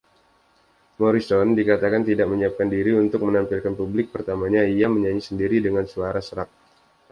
Morrison 1.01 1.47
dikatakan 1.59 2.01
tidak 2.09 2.25
menyiapkan 2.31 2.65
diri 2.75 2.91
untuk 3.03 3.19
penampilan 3.23 3.73
publik 3.81 4.05
pertamanya- 4.13 4.61
ia 4.75 4.87
menyanyi 4.95 5.21
sendiri 5.29 5.57
dengan 5.65 5.85
suara 5.91 6.17
serak. 6.27 6.49